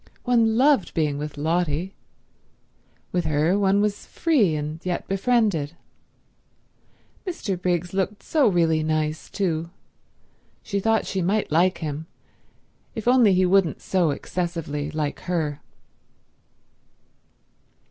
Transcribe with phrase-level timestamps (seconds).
[0.23, 1.93] One loved being with Lotty.
[3.11, 5.77] With her one was free, and yet befriended.
[7.23, 7.55] Mr.
[7.61, 9.69] Briggs looked so really nice, too.
[10.63, 12.07] She thought she might like him
[12.95, 15.61] if only he wouldn't so excessively like her.